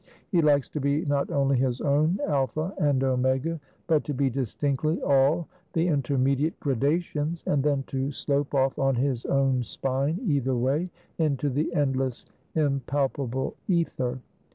[0.31, 4.99] He likes to be not only his own Alpha and Omega, but to be distinctly
[5.03, 10.89] all the intermediate gradations, and then to slope off on his own spine either way,
[11.19, 12.25] into the endless
[12.55, 14.17] impalpable ether.